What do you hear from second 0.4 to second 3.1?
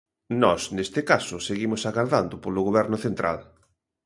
Nós neste caso seguimos agardando polo Goberno